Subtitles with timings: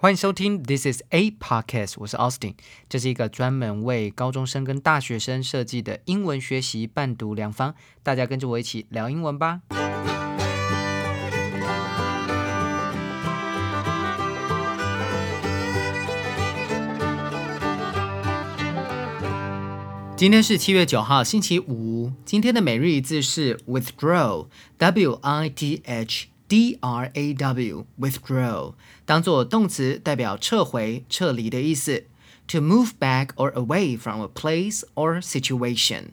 [0.00, 2.54] 欢迎收听 This is a podcast，我是 Austin，
[2.88, 9.62] 这是一个专门为高中生跟大学生设计的英文学习伴读良方，大家跟着我一起聊英文吧。
[20.16, 22.12] 今天是七月九号，星期五。
[22.24, 26.28] 今天的每日一字是 withdraw，w i t h。
[26.47, 28.73] D R A W withdraw
[29.05, 32.05] 当做动词，代表撤回、撤离的意思。
[32.49, 36.09] To move back or away from a place or situation。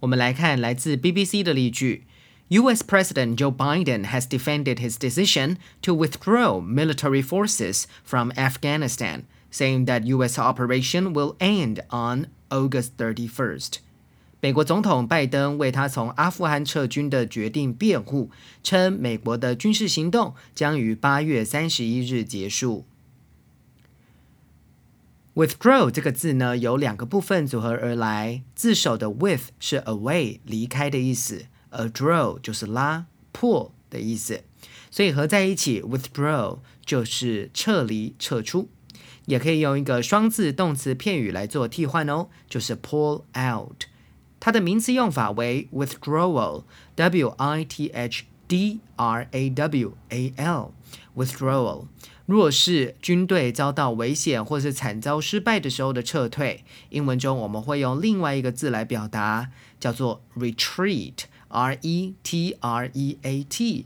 [0.00, 2.04] 我们来看来自 BBC 的例句：
[2.48, 2.82] U.S.
[2.82, 10.04] President Joe Biden has defended his decision to withdraw military forces from Afghanistan, saying that
[10.04, 10.38] U.S.
[10.38, 13.78] operation will end on August 31st.
[14.39, 18.29] 美国总统拜登为他从阿富汗撤军的决定辩护，
[18.61, 22.85] 称美国的军事行动将于八月三十一日结束。
[25.33, 34.43] Withdraw 这个字呢，由两个部分组合而来，自首的 with 是 away 离开的意思，而 draw 就是拉 pull 的意思，
[34.91, 38.69] 所以合在一起，withdraw 就是撤离、撤出。
[39.25, 43.83] 也可以用一个双字动词片语来做替换哦，就是 pull out。
[44.39, 51.85] 它的名词用法为 withdrawal，w i t h d r a w a l，withdrawal。
[52.25, 59.49] 若是军队遭到危险或是惨遭失败的时候的撤退，英文中我们会用另外一个字来表达，
[59.79, 63.85] 叫做 retreat，r e t r e a t。